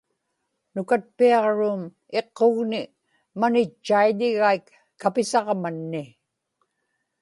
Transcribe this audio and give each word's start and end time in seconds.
nukatpiaġruum 0.73 1.83
iqqugni 2.19 2.81
manitchaiḷigaik 3.39 4.65
kapisaġmanni 5.01 6.03